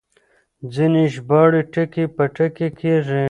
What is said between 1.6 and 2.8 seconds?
ټکي په ټکي